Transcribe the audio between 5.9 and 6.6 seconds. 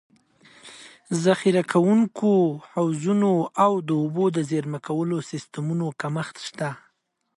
کمښت